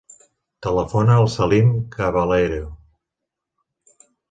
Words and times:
Telefona 0.67 1.17
al 1.23 1.29
Salim 1.33 1.69
Cabaleiro. 1.97 2.73